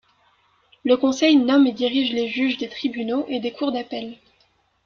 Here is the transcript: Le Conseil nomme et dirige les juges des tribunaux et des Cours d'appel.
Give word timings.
Le 0.83 0.97
Conseil 0.97 1.35
nomme 1.37 1.67
et 1.67 1.73
dirige 1.73 2.11
les 2.11 2.27
juges 2.27 2.57
des 2.57 2.67
tribunaux 2.69 3.23
et 3.27 3.39
des 3.39 3.51
Cours 3.51 3.71
d'appel. 3.71 4.17